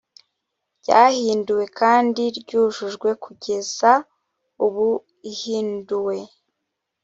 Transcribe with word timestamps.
ryahinduwe 0.83 1.65
kandi 1.79 2.23
ryujujwe 2.37 3.09
kugeza 3.23 3.91
ubu 4.65 4.87
ihinduwe 5.31 6.17